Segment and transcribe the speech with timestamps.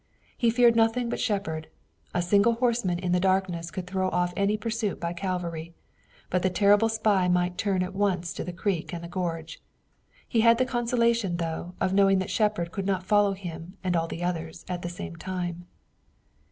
[0.35, 1.67] He feared nothing but Shepard.
[2.11, 5.75] A single horseman in the darkness could throw off any pursuit by cavalry,
[6.31, 9.61] but the terrible spy might turn at once to the creek and the gorge.
[10.27, 14.07] He had the consolation, though, of knowing that Shepard could not follow him and all
[14.07, 15.67] the others at the same time.